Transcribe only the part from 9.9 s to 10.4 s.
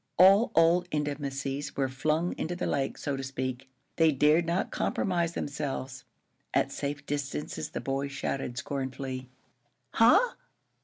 "Huh!